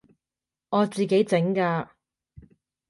[0.69, 1.89] 我自己整㗎